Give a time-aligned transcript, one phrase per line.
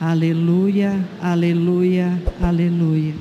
[0.00, 3.14] Aleluia, aleluia, aleluia.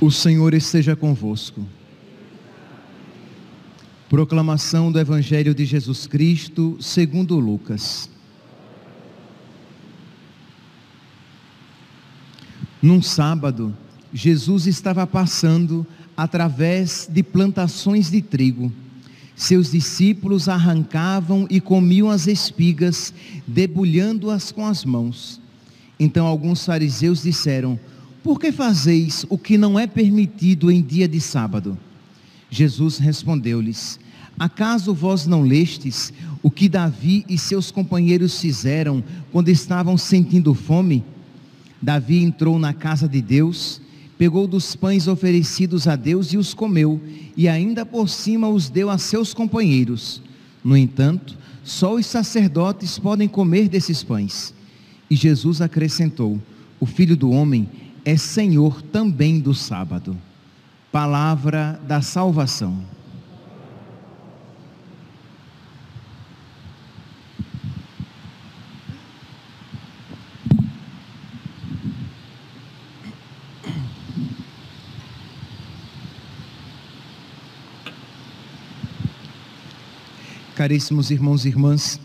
[0.00, 1.64] O Senhor esteja convosco.
[4.14, 8.08] Proclamação do Evangelho de Jesus Cristo, segundo Lucas.
[12.80, 13.76] Num sábado,
[14.12, 15.84] Jesus estava passando
[16.16, 18.72] através de plantações de trigo.
[19.34, 23.12] Seus discípulos arrancavam e comiam as espigas,
[23.48, 25.40] debulhando-as com as mãos.
[25.98, 27.80] Então alguns fariseus disseram:
[28.22, 31.76] Por que fazeis o que não é permitido em dia de sábado?
[32.48, 34.03] Jesus respondeu-lhes:
[34.38, 41.04] Acaso vós não lestes o que Davi e seus companheiros fizeram quando estavam sentindo fome?
[41.80, 43.80] Davi entrou na casa de Deus
[44.18, 47.00] pegou dos pães oferecidos a Deus e os comeu,
[47.36, 50.22] e ainda por cima os deu a seus companheiros.
[50.62, 54.54] No entanto, só os sacerdotes podem comer desses pães.
[55.10, 56.40] E Jesus acrescentou:
[56.78, 57.68] O filho do homem
[58.04, 60.16] é senhor também do sábado.
[60.92, 62.93] Palavra da salvação.
[80.64, 82.00] Caríssimos irmãos e irmãs,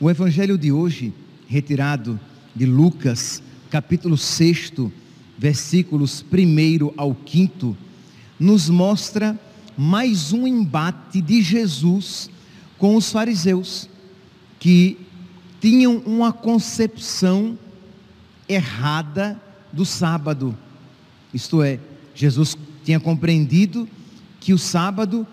[0.00, 1.12] o evangelho de hoje,
[1.46, 2.18] retirado
[2.56, 4.72] de Lucas, capítulo 6,
[5.36, 7.76] versículos 1 ao 5,
[8.40, 9.38] nos mostra
[9.76, 12.30] mais um embate de Jesus
[12.78, 13.86] com os fariseus,
[14.58, 14.96] que
[15.60, 17.58] tinham uma concepção
[18.48, 19.38] errada
[19.70, 20.56] do sábado.
[21.34, 21.78] Isto é,
[22.14, 23.86] Jesus tinha compreendido
[24.40, 25.26] que o sábado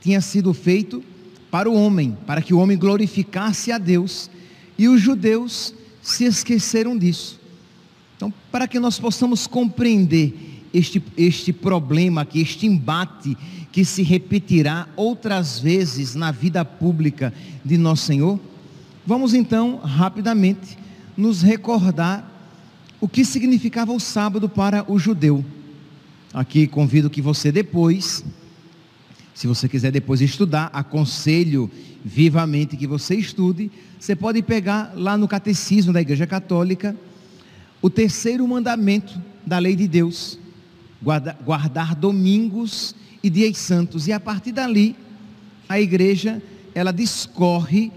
[0.00, 1.02] tinha sido feito
[1.50, 4.30] para o homem, para que o homem glorificasse a Deus,
[4.78, 7.38] e os judeus se esqueceram disso.
[8.16, 10.34] Então, para que nós possamos compreender
[10.72, 13.36] este, este problema aqui, este embate
[13.72, 17.32] que se repetirá outras vezes na vida pública
[17.64, 18.38] de nosso Senhor,
[19.06, 20.78] vamos então rapidamente
[21.16, 22.26] nos recordar
[23.00, 25.44] o que significava o sábado para o judeu.
[26.32, 28.24] Aqui convido que você depois
[29.40, 31.70] se você quiser depois estudar, aconselho
[32.04, 33.72] vivamente que você estude.
[33.98, 36.94] Você pode pegar lá no Catecismo da Igreja Católica
[37.80, 40.38] o terceiro mandamento da lei de Deus:
[41.02, 44.06] guardar, guardar domingos e dias santos.
[44.06, 44.94] E a partir dali,
[45.66, 46.42] a igreja
[46.74, 47.90] ela discorre,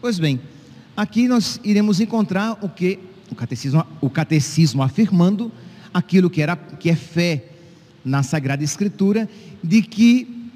[0.00, 0.38] Pois bem,
[0.94, 2.98] aqui nós iremos encontrar o que
[3.30, 5.50] o catecismo, o catecismo afirmando
[5.92, 7.46] aquilo que era que é fé
[8.04, 9.28] na Sagrada Escritura
[9.64, 10.50] de que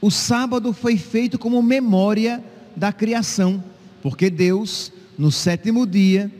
[0.00, 2.44] o sábado foi feito como memória
[2.76, 3.62] da criação,
[4.02, 6.30] porque Deus no sétimo dia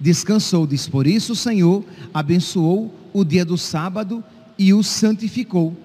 [0.00, 4.24] descansou, diz por isso o Senhor abençoou o dia do sábado
[4.58, 5.76] e o santificou,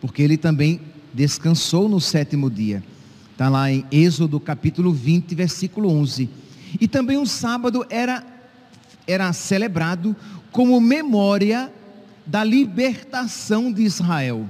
[0.00, 0.80] porque ele também
[1.12, 2.82] descansou no sétimo dia.
[3.38, 6.28] Está lá em Êxodo capítulo 20, versículo 11.
[6.80, 8.26] E também o sábado era,
[9.06, 10.16] era celebrado
[10.50, 11.72] como memória
[12.26, 14.44] da libertação de Israel.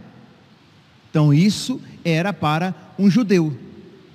[1.10, 3.54] Então isso era para um judeu.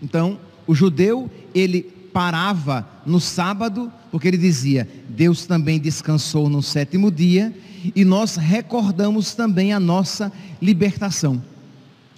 [0.01, 7.11] Então o judeu ele parava no sábado porque ele dizia Deus também descansou no sétimo
[7.11, 7.55] dia
[7.95, 11.39] e nós recordamos também a nossa libertação,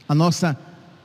[0.07, 0.57] a nossa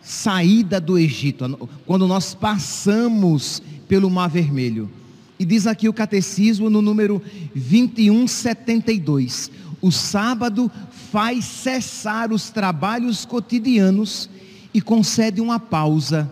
[0.03, 4.91] saída do Egito, quando nós passamos pelo Mar Vermelho.
[5.39, 7.23] E diz aqui o catecismo no número
[7.55, 9.51] 2172:
[9.81, 10.71] o sábado
[11.11, 14.29] faz cessar os trabalhos cotidianos
[14.73, 16.31] e concede uma pausa.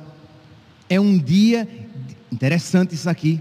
[0.89, 1.69] É um dia,
[2.31, 3.41] interessante isso aqui,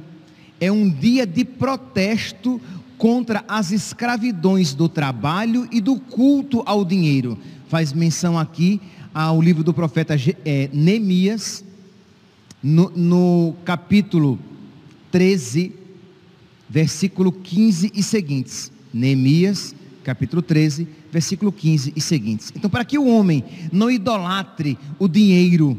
[0.59, 2.59] é um dia de protesto
[2.97, 7.37] contra as escravidões do trabalho e do culto ao dinheiro.
[7.67, 8.81] Faz menção aqui
[9.13, 10.15] ao livro do profeta
[10.45, 11.63] é, Neemias,
[12.61, 14.39] no, no capítulo
[15.11, 15.73] 13,
[16.69, 18.71] versículo 15 e seguintes.
[18.93, 22.51] Neemias, capítulo 13, versículo 15 e seguintes.
[22.55, 25.77] Então, para que o homem não idolatre o dinheiro,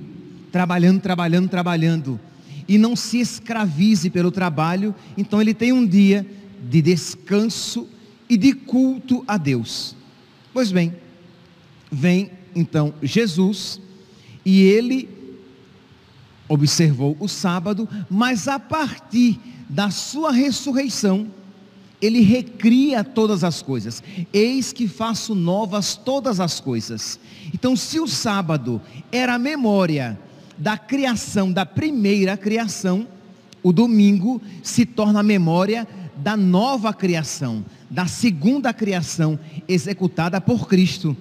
[0.50, 2.20] trabalhando, trabalhando, trabalhando,
[2.68, 6.26] e não se escravize pelo trabalho, então ele tem um dia
[6.68, 7.88] de descanso
[8.28, 9.96] e de culto a Deus.
[10.52, 10.94] Pois bem,
[11.90, 13.80] vem então Jesus
[14.44, 15.08] e ele
[16.48, 19.38] observou o sábado, mas a partir
[19.68, 21.28] da sua ressurreição,
[22.00, 24.02] ele recria todas as coisas.
[24.32, 27.20] Eis que faço novas todas as coisas.
[27.54, 28.80] Então, se o sábado
[29.12, 30.18] era a memória
[30.56, 33.06] da criação, da primeira criação,
[33.62, 39.38] o domingo se torna a memória da nova criação, da segunda criação
[39.68, 41.16] executada por Cristo.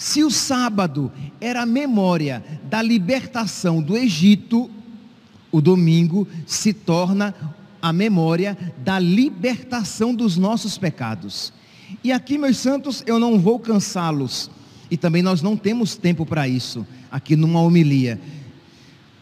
[0.00, 4.70] Se o sábado era a memória da libertação do Egito,
[5.52, 7.34] o domingo se torna
[7.82, 11.52] a memória da libertação dos nossos pecados.
[12.02, 14.50] E aqui, meus santos, eu não vou cansá-los,
[14.90, 18.18] e também nós não temos tempo para isso, aqui numa homilia.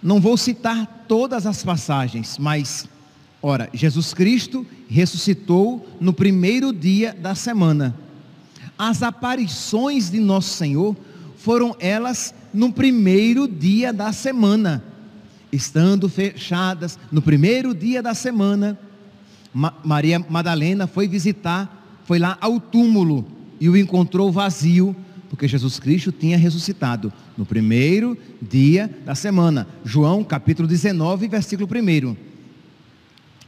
[0.00, 2.88] Não vou citar todas as passagens, mas,
[3.42, 8.06] ora, Jesus Cristo ressuscitou no primeiro dia da semana.
[8.78, 10.96] As aparições de Nosso Senhor
[11.36, 14.84] foram elas no primeiro dia da semana
[15.52, 18.78] estando fechadas no primeiro dia da semana,
[19.52, 23.26] Ma Maria Madalena foi visitar, foi lá ao túmulo
[23.60, 24.94] e o encontrou vazio,
[25.30, 29.66] porque Jesus Cristo tinha ressuscitado no primeiro dia da semana.
[29.84, 32.16] João capítulo 19, versículo 1.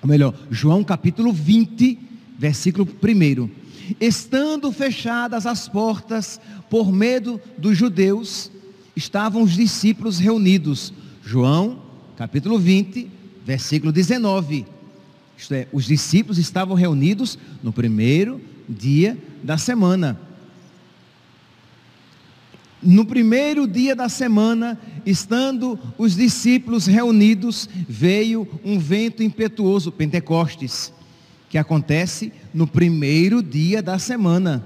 [0.03, 1.99] Ou melhor, João capítulo 20,
[2.41, 3.51] versículo 1.
[4.01, 6.41] Estando fechadas as portas
[6.71, 8.51] por medo dos judeus,
[8.97, 10.91] estavam os discípulos reunidos.
[11.23, 11.83] João
[12.17, 13.11] capítulo 20,
[13.45, 14.65] versículo 19.
[15.37, 20.19] Isto é, os discípulos estavam reunidos no primeiro dia da semana.
[22.83, 30.91] No primeiro dia da semana, estando os discípulos reunidos, veio um vento impetuoso, Pentecostes,
[31.51, 34.65] que acontece no primeiro dia da semana.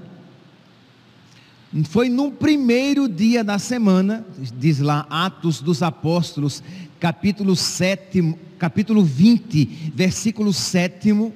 [1.85, 4.25] Foi no primeiro dia da semana,
[4.57, 6.63] diz lá Atos dos Apóstolos,
[6.99, 11.33] capítulo 7, capítulo 20, versículo 7,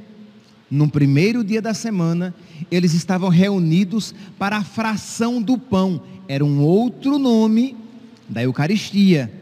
[0.70, 2.34] no primeiro dia da semana,
[2.70, 6.04] eles estavam reunidos para a fração do pão.
[6.28, 7.76] Era um outro nome
[8.30, 9.34] da Eucaristia.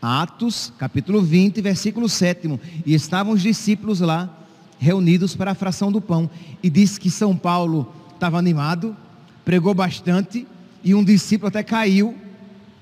[0.00, 2.60] Atos, capítulo 20, versículo 7.
[2.84, 4.35] E estavam os discípulos lá,
[4.78, 6.28] reunidos para a fração do pão.
[6.62, 8.96] E disse que São Paulo estava animado,
[9.44, 10.46] pregou bastante
[10.82, 12.14] e um discípulo até caiu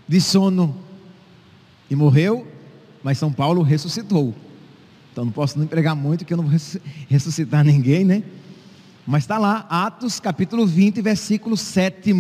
[0.07, 0.77] de sono
[1.91, 2.47] e morreu,
[3.03, 4.35] mas São Paulo ressuscitou.
[5.13, 6.59] Então não posso nem pregar muito que eu não vou
[7.09, 8.23] ressuscitar ninguém, né?
[9.07, 12.13] Mas está lá, Atos capítulo 20, versículo 7.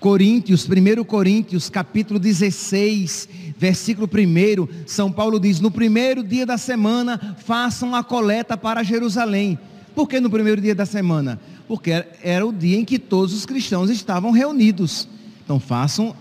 [0.00, 7.36] Coríntios, 1 Coríntios, capítulo 16, versículo 1, São Paulo diz: No primeiro dia da semana,
[7.44, 9.56] façam a coleta para Jerusalém.
[9.94, 11.38] Por que no primeiro dia da semana?
[11.70, 15.08] porque era o dia em que todos os cristãos estavam reunidos.
[15.44, 16.16] Então façam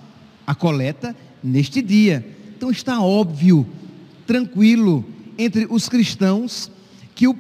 [0.46, 2.24] a coleta neste dia.
[2.56, 3.66] Então está óbvio,
[4.28, 5.04] tranquilo
[5.40, 6.70] entre os cristãos
[7.16, 7.36] que o,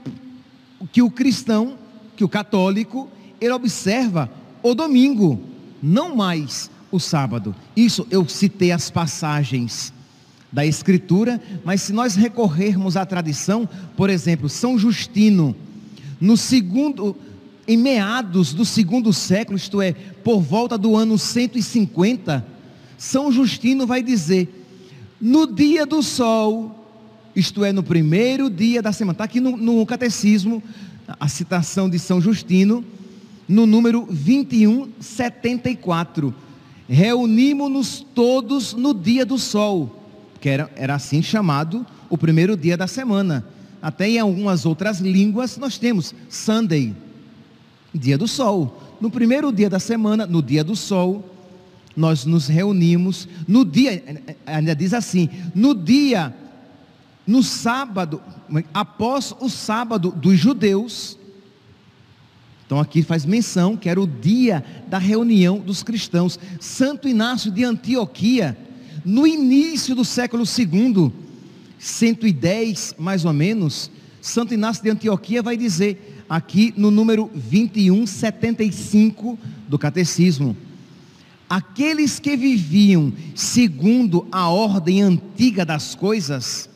[0.92, 1.78] que o cristão,
[2.16, 3.08] que o católico,
[3.40, 4.28] ele observa
[4.64, 5.40] o domingo,
[5.82, 7.56] não mais o sábado.
[7.76, 9.94] Isso eu citei as passagens
[10.52, 15.56] da Escritura, mas se nós recorrermos à tradição, por exemplo, São Justino,
[16.20, 17.16] no segundo,
[17.68, 19.94] em meados do segundo século, isto é,
[20.24, 22.46] por volta do ano 150,
[22.98, 24.66] São Justino vai dizer:
[25.22, 26.76] no dia do sol,
[27.36, 30.64] isto é, no primeiro dia da semana, está aqui no, no catecismo,
[31.20, 32.84] a citação de São Justino,
[33.50, 36.34] no número 2174.
[36.88, 40.06] Reunimos-nos todos no dia do sol,
[40.40, 43.46] que era, era assim chamado o primeiro dia da semana.
[43.82, 46.96] Até em algumas outras línguas nós temos Sunday,
[47.94, 48.98] dia do sol.
[49.02, 51.36] No primeiro dia da semana, no dia do sol,
[51.96, 53.28] nós nos reunimos.
[53.48, 54.04] No dia,
[54.46, 56.36] ainda diz assim: no dia,
[57.26, 58.22] no sábado,
[58.74, 61.18] após o sábado dos judeus.
[62.70, 66.40] Então aqui faz menção que era o dia da reunião dos cristãos.
[66.60, 68.56] Santo Inácio de Antioquia,
[69.04, 71.12] no início do século II,
[71.80, 73.90] 110 mais ou menos,
[74.22, 80.56] Santo Inácio de Antioquia vai dizer: aqui no número 2175 do Catecismo.
[81.50, 86.70] Aqueles que viviam segundo a ordem antiga das coisas,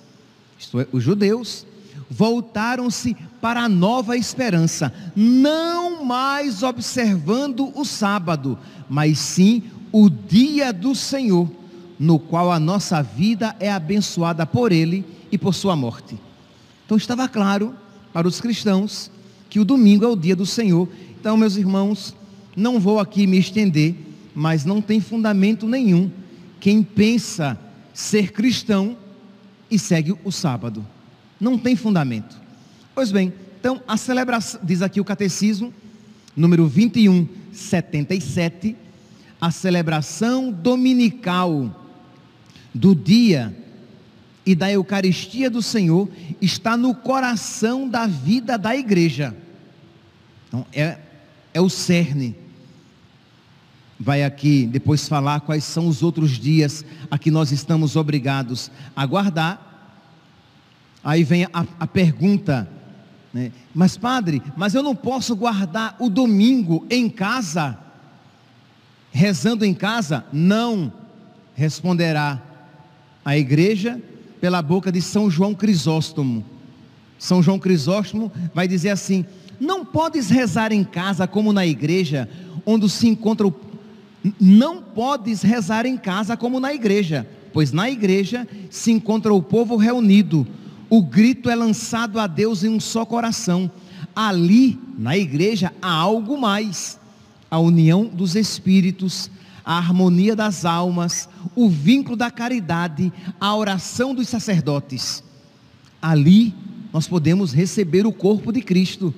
[0.58, 1.68] isto é, os judeus,
[2.14, 8.58] voltaram-se para a nova esperança, não mais observando o sábado,
[8.90, 11.50] mas sim o dia do Senhor,
[12.00, 16.18] no qual a nossa vida é abençoada por Ele e por Sua morte.
[16.86, 17.76] Então estava claro
[18.14, 19.12] para os cristãos
[19.50, 20.88] que o domingo é o dia do Senhor.
[21.20, 22.16] Então, meus irmãos,
[22.56, 23.96] não vou aqui me estender,
[24.36, 26.12] mas não tem fundamento nenhum
[26.60, 27.60] quem pensa
[27.94, 28.96] ser cristão
[29.70, 30.86] e segue o sábado.
[31.40, 32.38] Não tem fundamento.
[32.96, 35.74] Pois bem, então a celebração, diz aqui o catecismo,
[36.36, 38.76] número 21, 77,
[39.40, 41.84] a celebração dominical
[42.74, 43.56] do dia
[44.46, 46.10] e da Eucaristia do Senhor
[46.42, 49.36] está no coração da vida da igreja.
[50.48, 50.98] Então, é,
[51.54, 52.36] é o cerne.
[54.00, 59.06] Vai aqui depois falar quais são os outros dias a que nós estamos obrigados a
[59.06, 59.73] guardar.
[61.04, 62.70] Aí vem a, a pergunta,
[63.34, 63.52] né?
[63.74, 67.78] mas padre, mas eu não posso guardar o domingo em casa,
[69.12, 70.26] rezando em casa?
[70.32, 70.92] Não,
[71.56, 72.42] responderá
[73.26, 74.02] a igreja
[74.40, 76.44] pela boca de São João Crisóstomo.
[77.18, 79.26] São João Crisóstomo vai dizer assim:
[79.60, 82.30] não podes rezar em casa como na igreja,
[82.66, 83.54] onde se encontra o.
[84.40, 89.76] Não podes rezar em casa como na igreja, pois na igreja se encontra o povo
[89.76, 90.48] reunido,
[90.96, 93.72] o grito é lançado a Deus em um só coração.
[94.16, 97.00] Ali, na igreja, há algo mais:
[97.50, 99.28] a união dos espíritos,
[99.66, 105.24] a harmonia das almas, o vínculo da caridade, a oração dos sacerdotes.
[106.00, 106.54] Ali
[106.94, 109.12] nós podemos receber o corpo de Cristo,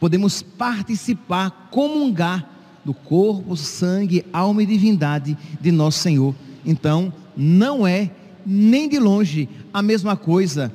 [0.00, 2.50] podemos participar, comungar
[2.84, 6.34] do corpo, sangue, alma e divindade de nosso Senhor.
[6.64, 8.10] Então, não é
[8.44, 10.72] nem de longe a mesma coisa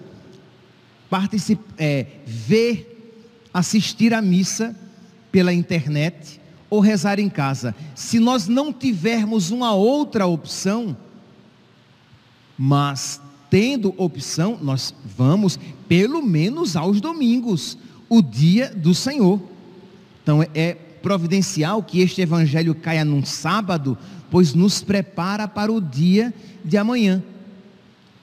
[1.78, 3.18] é, ver,
[3.54, 4.76] assistir a missa
[5.32, 6.40] pela internet
[6.70, 7.76] ou rezar em casa.
[7.96, 10.96] Se nós não tivermos uma outra opção,
[12.58, 17.78] mas tendo opção, nós vamos pelo menos aos domingos,
[18.08, 19.42] o dia do Senhor.
[20.24, 23.98] Então é providencial que este evangelho caia num sábado,
[24.30, 27.22] pois nos prepara para o dia de amanhã.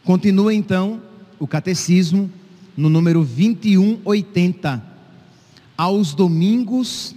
[0.04, 1.02] Continua então
[1.38, 2.30] o catecismo
[2.78, 4.80] no número 2180.
[5.76, 7.12] Aos domingos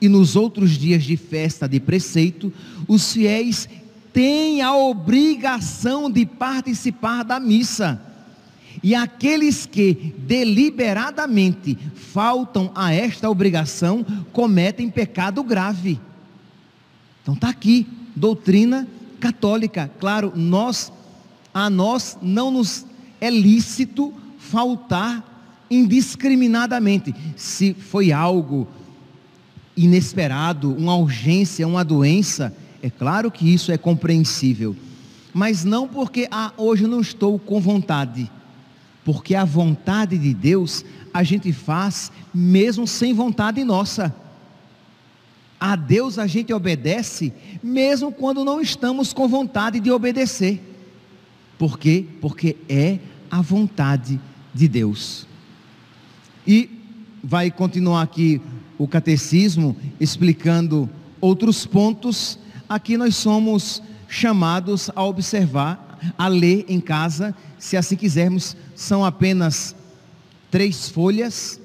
[0.00, 2.50] e nos outros dias de festa de preceito,
[2.88, 3.68] os fiéis
[4.14, 8.00] têm a obrigação de participar da missa.
[8.82, 16.00] E aqueles que deliberadamente faltam a esta obrigação cometem pecado grave.
[17.22, 18.88] Então está aqui, doutrina
[19.20, 19.90] católica.
[20.00, 20.90] Claro, nós
[21.52, 22.86] a nós não nos
[23.20, 24.12] é lícito
[24.50, 27.14] faltar indiscriminadamente.
[27.36, 28.68] Se foi algo
[29.76, 34.76] inesperado, uma urgência, uma doença, é claro que isso é compreensível.
[35.32, 38.30] Mas não porque ah, hoje não estou com vontade.
[39.04, 44.14] Porque a vontade de Deus a gente faz mesmo sem vontade nossa.
[45.58, 47.32] A Deus a gente obedece
[47.62, 50.62] mesmo quando não estamos com vontade de obedecer.
[51.58, 52.04] Por quê?
[52.20, 52.98] Porque é
[53.30, 54.20] a vontade
[54.54, 55.26] de Deus.
[56.46, 56.70] E
[57.22, 58.40] vai continuar aqui
[58.78, 60.88] o catecismo explicando
[61.20, 68.56] outros pontos, aqui nós somos chamados a observar, a ler em casa, se assim quisermos,
[68.74, 69.74] são apenas
[70.50, 71.60] três folhas,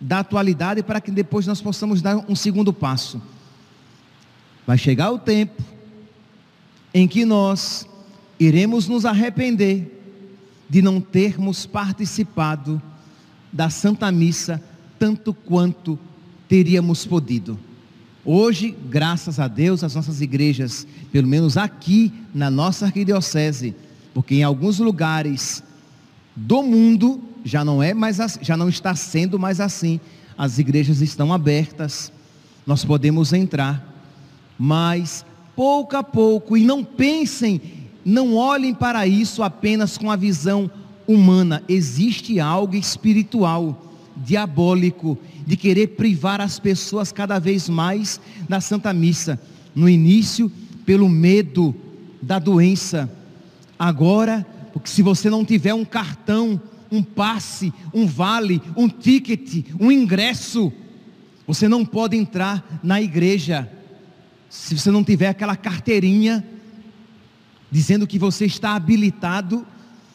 [0.00, 3.22] da atualidade para que depois nós possamos dar um segundo passo.
[4.66, 5.62] Vai chegar o tempo
[6.92, 7.86] em que nós
[8.38, 10.00] iremos nos arrepender
[10.68, 12.82] de não termos participado
[13.52, 14.60] da Santa Missa
[14.98, 15.96] tanto quanto
[16.48, 17.58] teríamos podido.
[18.24, 23.74] Hoje, graças a Deus, as nossas igrejas, pelo menos aqui na nossa arquidiocese,
[24.12, 25.62] porque em alguns lugares
[26.34, 30.00] do mundo já não é mais já não está sendo mais assim.
[30.36, 32.12] As igrejas estão abertas,
[32.66, 33.86] nós podemos entrar,
[34.58, 35.24] mas
[35.54, 37.60] pouco a pouco e não pensem,
[38.04, 40.70] não olhem para isso apenas com a visão
[41.06, 41.62] humana.
[41.68, 49.38] Existe algo espiritual, diabólico, de querer privar as pessoas cada vez mais da Santa Missa.
[49.74, 50.50] No início,
[50.84, 51.74] pelo medo
[52.20, 53.10] da doença.
[53.78, 56.60] Agora, porque se você não tiver um cartão
[56.92, 60.70] um passe, um vale, um ticket, um ingresso.
[61.46, 63.68] Você não pode entrar na igreja
[64.50, 66.46] se você não tiver aquela carteirinha
[67.70, 69.66] dizendo que você está habilitado.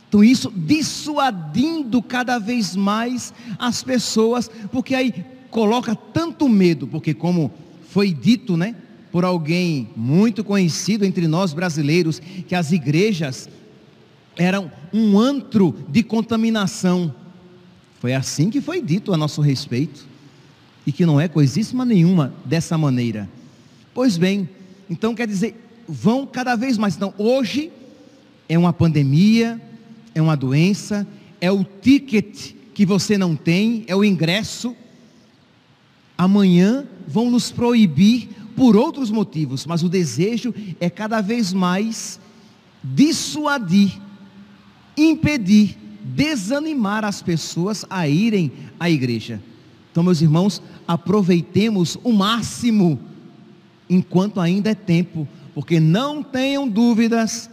[0.08, 7.52] Então, isso dissuadindo cada vez mais as pessoas, porque aí coloca tanto medo, porque, como
[7.90, 8.76] foi dito, né,
[9.12, 13.50] por alguém muito conhecido entre nós brasileiros, que as igrejas
[14.38, 17.14] eram um antro de contaminação.
[18.00, 20.06] Foi assim que foi dito a nosso respeito,
[20.88, 23.30] e que não é coisíssima nenhuma dessa maneira.
[23.94, 24.48] Pois bem,
[24.90, 25.54] então quer dizer,
[25.86, 26.96] vão cada vez mais.
[26.96, 27.70] Então, hoje
[28.48, 29.62] é uma pandemia,
[30.16, 31.06] é uma doença,
[31.42, 34.74] é o ticket que você não tem, é o ingresso.
[36.18, 42.18] Amanhã vão nos proibir por outros motivos, mas o desejo é cada vez mais
[42.82, 44.00] dissuadir,
[44.98, 49.42] impedir, desanimar as pessoas a irem à igreja.
[49.92, 53.00] Então, meus irmãos, aproveitemos o máximo
[53.90, 57.50] enquanto ainda é tempo, porque não tenham dúvidas,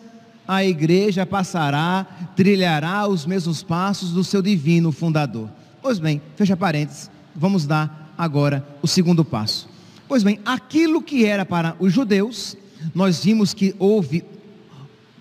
[0.46, 2.04] a igreja passará,
[2.36, 5.48] trilhará os mesmos passos do seu divino fundador.
[5.80, 9.68] Pois bem, fecha parênteses, vamos dar agora o segundo passo.
[10.06, 12.56] Pois bem, aquilo que era para os judeus,
[12.94, 14.22] nós vimos que houve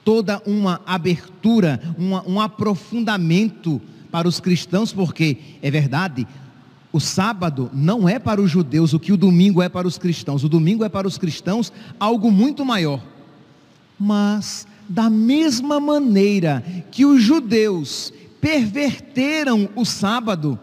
[0.04, 3.82] toda uma abertura, uma, um aprofundamento
[4.12, 6.28] para os cristãos, porque é verdade,
[6.92, 10.44] o sábado não é para os judeus o que o domingo é para os cristãos.
[10.44, 13.02] O domingo é para os cristãos algo muito maior.
[14.00, 20.60] Mas, da mesma maneira que os judeus perverteram o sábado,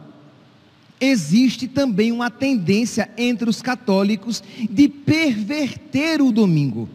[1.01, 6.89] existe também uma tendência entre os católicos de perverter o domingo.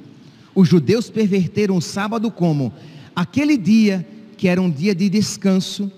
[0.56, 2.74] Os judeus perverteram o sábado como
[3.14, 4.08] aquele dia
[4.38, 5.92] que era um dia de descanso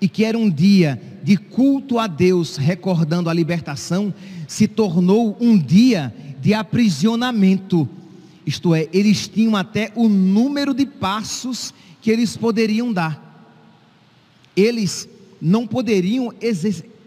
[0.00, 4.14] e que era um dia de culto a Deus, recordando a libertação,
[4.46, 7.88] se tornou um dia de aprisionamento.
[8.46, 13.24] Isto é, eles tinham até o número de passos que eles poderiam dar.
[14.54, 15.08] Eles
[15.40, 16.32] não poderiam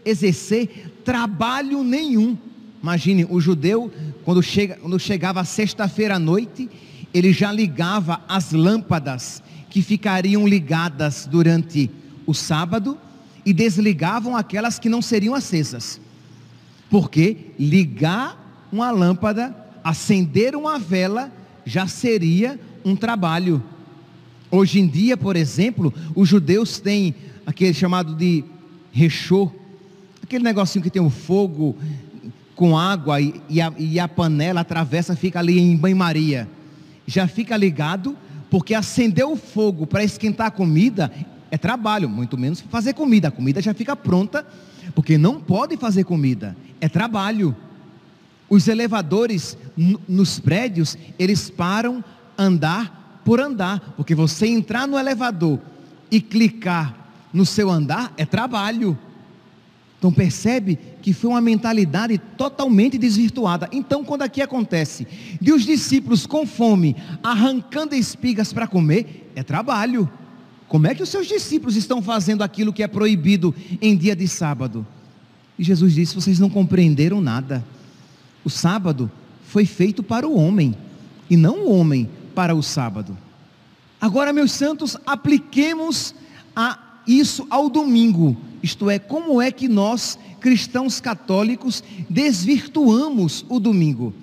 [0.04, 2.38] exercer trabalho nenhum.
[2.82, 3.92] Imagine, o judeu,
[4.26, 6.70] quando, chega, quando chegava sexta-feira à noite,
[7.14, 11.90] ele já ligava as lâmpadas que ficariam ligadas durante
[12.26, 12.98] o sábado
[13.46, 16.00] e desligavam aquelas que não seriam acesas.
[16.90, 21.32] Porque ligar uma lâmpada, acender uma vela,
[21.66, 23.64] já seria um trabalho.
[24.52, 28.44] Hoje em dia, por exemplo, os judeus têm aquele chamado de
[28.92, 29.52] rechô,
[30.24, 31.76] aquele negocinho que tem o fogo
[32.56, 36.48] com água e, e, a, e a panela atravessa, fica ali em banho-maria.
[37.10, 38.16] Já fica ligado,
[38.52, 41.12] porque acender o fogo para esquentar a comida
[41.50, 43.30] é trabalho, muito menos fazer comida.
[43.30, 44.46] A comida já fica pronta,
[44.94, 47.56] porque não pode fazer comida, é trabalho.
[48.48, 49.58] Os elevadores
[50.08, 52.04] nos prédios, eles param
[52.38, 55.60] andar por andar, porque você entrar no elevador
[56.12, 56.96] e clicar
[57.34, 58.96] no seu andar é trabalho.
[60.00, 63.68] Então percebe que foi uma mentalidade totalmente desvirtuada.
[63.70, 65.06] Então quando aqui acontece
[65.42, 70.10] de os discípulos com fome arrancando espigas para comer, é trabalho.
[70.70, 74.26] Como é que os seus discípulos estão fazendo aquilo que é proibido em dia de
[74.26, 74.88] sábado?
[75.58, 77.66] E Jesus disse: Vocês não compreenderam nada.
[78.46, 79.12] O sábado
[79.44, 80.74] foi feito para o homem,
[81.30, 83.18] e não o homem para o sábado.
[84.00, 86.16] Agora, meus santos, apliquemos
[86.56, 88.38] a isso ao domingo.
[88.62, 94.14] Isto é, como é que nós, cristãos católicos, desvirtuamos o domingo?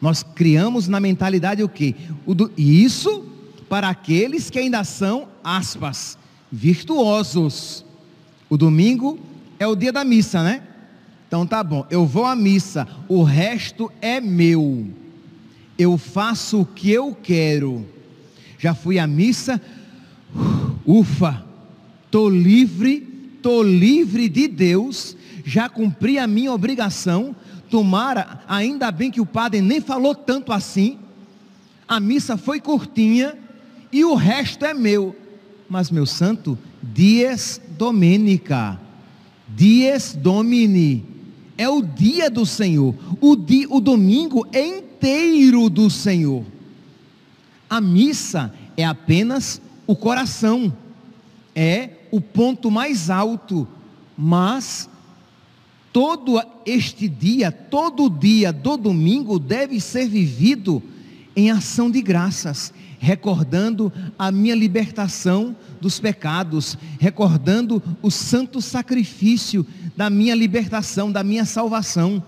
[0.00, 1.94] Nós criamos na mentalidade o quê?
[2.26, 2.50] O do...
[2.56, 3.24] Isso
[3.68, 6.18] para aqueles que ainda são, aspas,
[6.50, 7.84] virtuosos.
[8.50, 9.18] O domingo
[9.58, 10.62] é o dia da missa, né?
[11.26, 14.86] Então tá bom, eu vou à missa, o resto é meu.
[15.78, 17.86] Eu faço o que eu quero.
[18.58, 19.58] Já fui à missa,
[20.86, 21.42] ufa,
[22.10, 23.11] tô livre,
[23.42, 27.34] tô livre de Deus, já cumpri a minha obrigação.
[27.68, 30.98] Tomara, ainda bem que o padre nem falou tanto assim.
[31.88, 33.36] A missa foi curtinha,
[33.90, 35.16] e o resto é meu.
[35.68, 38.80] Mas, meu santo, dies domenica,
[39.48, 41.04] dies domini,
[41.58, 46.44] é o dia do Senhor, o, dia, o domingo é inteiro do Senhor.
[47.68, 50.72] A missa é apenas o coração,
[51.54, 53.66] é o ponto mais alto,
[54.16, 54.88] mas
[55.90, 60.82] todo este dia, todo dia do domingo deve ser vivido
[61.34, 70.10] em ação de graças, recordando a minha libertação dos pecados, recordando o santo sacrifício da
[70.10, 72.22] minha libertação, da minha salvação.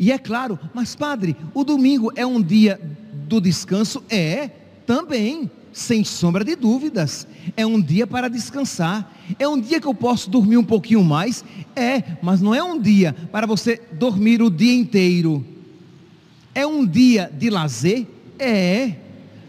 [0.00, 2.80] E é claro, mas padre, o domingo é um dia
[3.28, 4.02] do descanso?
[4.10, 4.48] É,
[4.84, 5.48] também.
[5.76, 7.28] Sem sombra de dúvidas.
[7.54, 9.14] É um dia para descansar.
[9.38, 11.44] É um dia que eu posso dormir um pouquinho mais?
[11.76, 15.44] É, mas não é um dia para você dormir o dia inteiro.
[16.54, 18.06] É um dia de lazer?
[18.38, 18.94] É.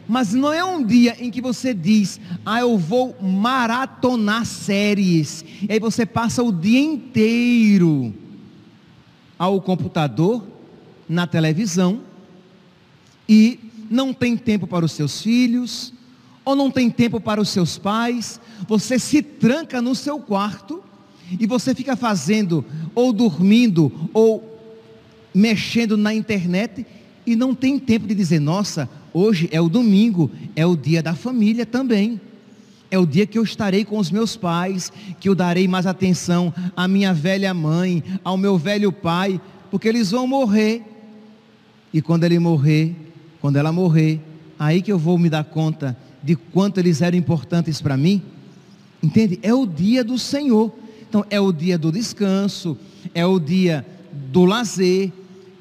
[0.05, 5.45] Mas não é um dia em que você diz, ah, eu vou maratonar séries.
[5.61, 8.13] E aí você passa o dia inteiro
[9.39, 10.45] ao computador,
[11.07, 12.01] na televisão,
[13.29, 13.59] e
[13.89, 15.93] não tem tempo para os seus filhos,
[16.47, 20.81] ou não tem tempo para os seus pais, você se tranca no seu quarto
[21.37, 22.63] e você fica fazendo,
[22.95, 24.57] ou dormindo, ou
[25.35, 26.85] mexendo na internet
[27.25, 31.13] e não tem tempo de dizer: nossa, hoje é o domingo, é o dia da
[31.13, 32.21] família também.
[32.89, 36.53] É o dia que eu estarei com os meus pais, que eu darei mais atenção
[36.77, 40.81] à minha velha mãe, ao meu velho pai, porque eles vão morrer.
[41.93, 42.95] E quando ele morrer,
[43.41, 44.21] quando ela morrer,
[44.57, 48.21] aí que eu vou me dar conta de quanto eles eram importantes para mim.
[49.01, 49.39] Entende?
[49.41, 50.73] É o dia do Senhor.
[51.07, 52.77] Então, é o dia do descanso,
[53.13, 53.85] é o dia
[54.31, 55.11] do lazer,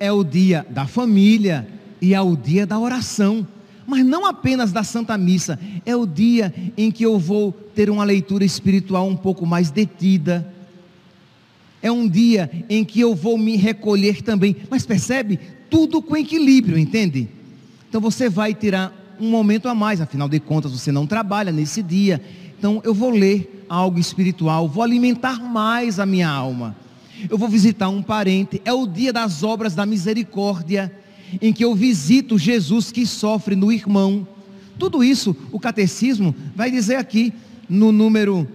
[0.01, 1.69] é o dia da família
[2.01, 3.47] e é o dia da oração.
[3.87, 8.03] Mas não apenas da Santa Missa, é o dia em que eu vou ter uma
[8.03, 10.53] leitura espiritual um pouco mais detida.
[11.81, 14.57] É um dia em que eu vou me recolher também.
[14.69, 15.39] Mas percebe?
[15.71, 17.29] Tudo com equilíbrio, entende?
[17.89, 21.83] Então você vai tirar um momento a mais, afinal de contas você não trabalha nesse
[21.83, 22.23] dia.
[22.59, 26.77] Então eu vou ler algo espiritual, vou alimentar mais a minha alma.
[27.29, 30.93] Eu vou visitar um parente, é o dia das obras da misericórdia,
[31.41, 34.27] em que eu visito Jesus que sofre no irmão.
[34.79, 37.33] Tudo isso o catecismo vai dizer aqui
[37.69, 38.47] no número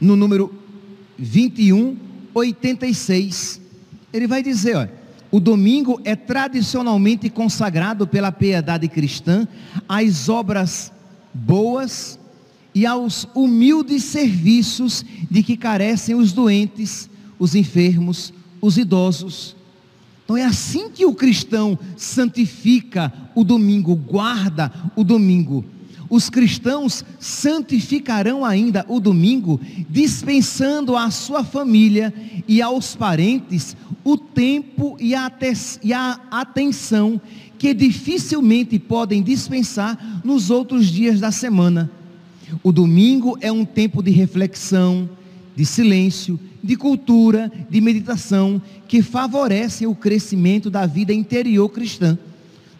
[0.00, 0.52] no número
[1.18, 1.96] 21
[2.34, 3.60] 86.
[4.12, 5.01] Ele vai dizer, olha,
[5.32, 9.48] o domingo é tradicionalmente consagrado pela piedade cristã
[9.88, 10.92] às obras
[11.32, 12.18] boas
[12.74, 19.56] e aos humildes serviços de que carecem os doentes, os enfermos, os idosos.
[20.22, 25.64] Então é assim que o cristão santifica o domingo, guarda o domingo.
[26.10, 32.12] Os cristãos santificarão ainda o domingo, dispensando à sua família
[32.46, 35.30] e aos parentes o tempo e a,
[35.82, 37.20] e a atenção
[37.58, 41.90] que dificilmente podem dispensar nos outros dias da semana.
[42.62, 45.08] O domingo é um tempo de reflexão,
[45.54, 52.18] de silêncio, de cultura, de meditação, que favorecem o crescimento da vida interior cristã.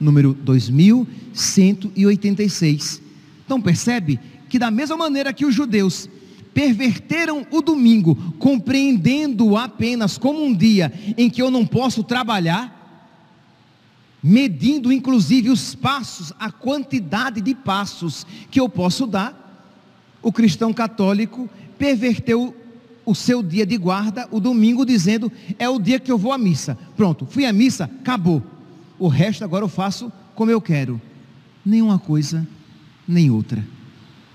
[0.00, 3.02] Número 2186.
[3.44, 6.08] Então percebe que da mesma maneira que os judeus
[6.54, 12.80] perverteram o domingo, compreendendo apenas como um dia em que eu não posso trabalhar,
[14.22, 19.38] medindo inclusive os passos, a quantidade de passos que eu posso dar,
[20.22, 22.54] o cristão católico perverteu
[23.04, 26.38] o seu dia de guarda, o domingo, dizendo: é o dia que eu vou à
[26.38, 26.78] missa.
[26.96, 28.42] Pronto, fui à missa, acabou.
[28.98, 31.00] O resto agora eu faço como eu quero.
[31.64, 32.46] Nenhuma coisa,
[33.06, 33.66] nem outra.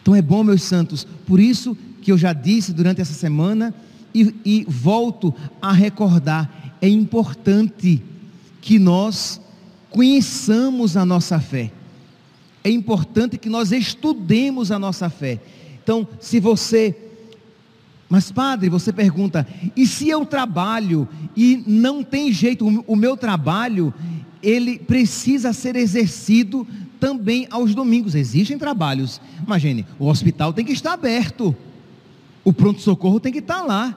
[0.02, 1.78] Então é bom, meus santos, por isso
[2.08, 3.76] que eu já disse durante essa semana
[4.16, 6.50] e, e volto a recordar,
[6.82, 8.02] é importante
[8.62, 9.42] que nós
[9.90, 11.70] conheçamos a nossa fé.
[12.64, 15.42] É importante que nós estudemos a nossa fé.
[15.84, 16.96] Então, se você
[18.08, 23.94] mas padre, você pergunta, e se eu trabalho e não tem jeito, o meu trabalho,
[24.42, 26.66] ele precisa ser exercido
[27.02, 28.16] também aos domingos.
[28.16, 29.20] Existem trabalhos.
[29.46, 31.54] Imagine, o hospital tem que estar aberto
[32.48, 33.94] o pronto-socorro tem que estar lá.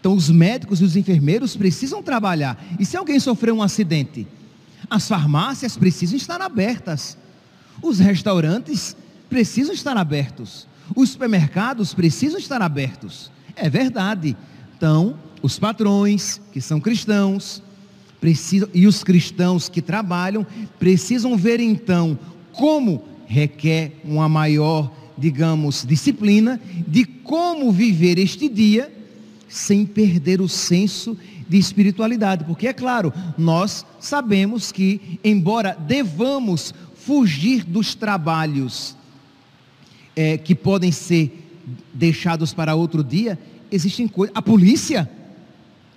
[0.00, 2.58] Então os médicos e os enfermeiros precisam trabalhar.
[2.78, 4.26] E se alguém sofreu um acidente?
[4.88, 7.18] As farmácias precisam estar abertas.
[7.82, 8.96] Os restaurantes
[9.28, 10.66] precisam estar abertos.
[10.96, 13.30] Os supermercados precisam estar abertos.
[13.54, 14.34] É verdade.
[14.74, 17.62] Então, os patrões, que são cristãos,
[18.18, 20.46] precisam, e os cristãos que trabalham,
[20.78, 22.18] precisam ver então
[22.54, 28.90] como requer uma maior digamos, disciplina de como viver este dia
[29.48, 31.16] sem perder o senso
[31.48, 32.44] de espiritualidade.
[32.44, 38.96] Porque, é claro, nós sabemos que, embora devamos fugir dos trabalhos
[40.16, 41.48] é, que podem ser
[41.92, 43.38] deixados para outro dia,
[43.70, 44.34] existem coisas.
[44.36, 45.10] A polícia,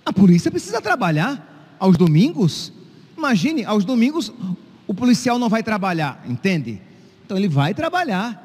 [0.04, 2.72] a polícia precisa trabalhar aos domingos.
[3.16, 4.32] Imagine, aos domingos
[4.86, 6.80] o policial não vai trabalhar, entende?
[7.24, 8.43] Então ele vai trabalhar.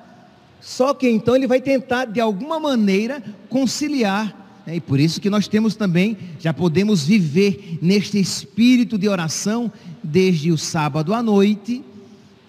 [0.60, 4.62] Só que então ele vai tentar de alguma maneira conciliar.
[4.66, 4.76] Né?
[4.76, 9.72] E por isso que nós temos também, já podemos viver neste espírito de oração
[10.04, 11.84] desde o sábado à noite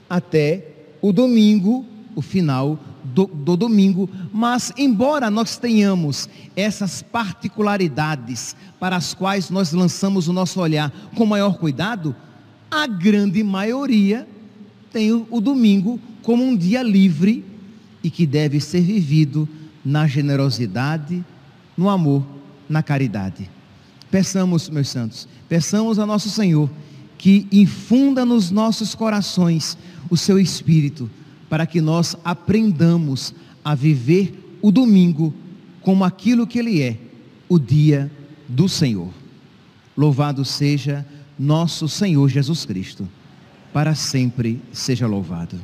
[0.09, 0.67] até
[1.01, 9.15] o domingo, o final do, do, domingo, mas embora nós tenhamos essas particularidades para as
[9.15, 12.15] quais nós lançamos o nosso olhar com maior cuidado,
[12.71, 14.29] a grande maioria
[14.93, 17.45] tem o, o domingo como um dia livre
[18.03, 19.49] e que deve ser vivido
[19.85, 21.25] na generosidade,
[21.77, 22.25] no amor,
[22.69, 23.51] na caridade.
[24.11, 26.71] Peçamos, meus santos, peçamos a nosso Senhor
[27.17, 29.77] que infunda nos nossos corações
[30.09, 31.11] o seu espírito,
[31.49, 33.35] para que nós aprendamos
[33.65, 35.35] a viver o domingo
[35.83, 36.97] como aquilo que ele é,
[37.49, 38.11] o dia
[38.49, 39.11] do Senhor.
[39.97, 41.07] Louvado seja
[41.39, 43.09] nosso Senhor Jesus Cristo.
[43.73, 45.61] Para sempre seja louvado.